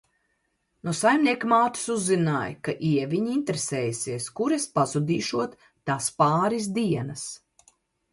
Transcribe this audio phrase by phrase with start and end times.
[0.87, 5.53] "No saimniekmātes uzzināju, ka Ieviņa interesējusies kur es "pazudīšot"
[5.91, 7.27] tās pāris dienas."